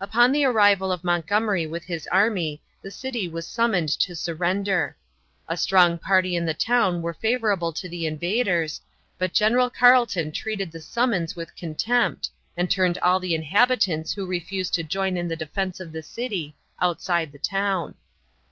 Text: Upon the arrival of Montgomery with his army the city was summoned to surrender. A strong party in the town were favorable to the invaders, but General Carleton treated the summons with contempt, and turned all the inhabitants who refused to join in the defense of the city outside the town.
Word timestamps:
Upon 0.00 0.32
the 0.32 0.44
arrival 0.44 0.90
of 0.90 1.04
Montgomery 1.04 1.64
with 1.64 1.84
his 1.84 2.08
army 2.08 2.60
the 2.82 2.90
city 2.90 3.28
was 3.28 3.46
summoned 3.46 3.88
to 4.00 4.16
surrender. 4.16 4.96
A 5.46 5.56
strong 5.56 5.96
party 5.96 6.34
in 6.34 6.44
the 6.44 6.54
town 6.54 7.02
were 7.02 7.14
favorable 7.14 7.72
to 7.74 7.88
the 7.88 8.04
invaders, 8.04 8.80
but 9.16 9.32
General 9.32 9.70
Carleton 9.70 10.32
treated 10.32 10.72
the 10.72 10.80
summons 10.82 11.36
with 11.36 11.54
contempt, 11.54 12.30
and 12.56 12.68
turned 12.68 12.98
all 12.98 13.20
the 13.20 13.36
inhabitants 13.36 14.12
who 14.12 14.26
refused 14.26 14.74
to 14.74 14.82
join 14.82 15.16
in 15.16 15.28
the 15.28 15.36
defense 15.36 15.78
of 15.78 15.92
the 15.92 16.02
city 16.02 16.56
outside 16.80 17.30
the 17.30 17.38
town. 17.38 17.94